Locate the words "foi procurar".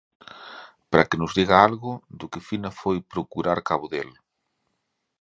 2.81-3.59